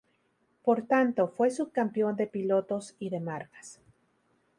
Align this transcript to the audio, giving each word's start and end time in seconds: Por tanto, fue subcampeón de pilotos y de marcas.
Por 0.63 0.87
tanto, 0.87 1.27
fue 1.27 1.51
subcampeón 1.51 2.15
de 2.15 2.25
pilotos 2.25 2.95
y 2.97 3.11
de 3.11 3.19
marcas. 3.19 3.79